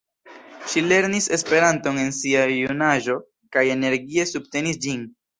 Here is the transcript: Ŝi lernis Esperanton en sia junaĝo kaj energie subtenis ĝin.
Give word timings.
Ŝi 0.71 0.81
lernis 0.85 1.25
Esperanton 1.35 1.99
en 2.03 2.09
sia 2.19 2.45
junaĝo 2.51 3.17
kaj 3.57 3.65
energie 3.75 4.25
subtenis 4.31 4.81
ĝin. 4.87 5.05